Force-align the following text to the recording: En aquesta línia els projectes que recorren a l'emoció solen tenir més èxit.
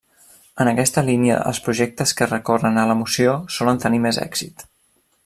En 0.63 0.69
aquesta 0.69 1.03
línia 1.09 1.35
els 1.51 1.59
projectes 1.67 2.15
que 2.21 2.29
recorren 2.31 2.81
a 2.85 2.89
l'emoció 2.93 3.39
solen 3.59 3.83
tenir 3.85 4.05
més 4.07 4.21
èxit. 4.29 4.71